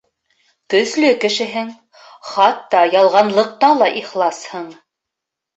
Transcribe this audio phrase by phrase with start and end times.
[0.73, 1.69] Көслө кешеһең,
[2.31, 4.69] Хатта ялғанлыҡта ла ихласһың.